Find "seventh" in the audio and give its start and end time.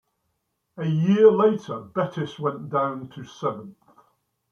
3.23-3.77